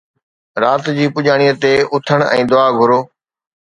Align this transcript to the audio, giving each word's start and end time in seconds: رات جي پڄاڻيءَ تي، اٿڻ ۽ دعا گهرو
رات 0.61 0.83
جي 0.97 1.05
پڄاڻيءَ 1.15 1.59
تي، 1.61 1.73
اٿڻ 1.93 2.19
۽ 2.35 2.39
دعا 2.51 2.67
گهرو 2.81 2.99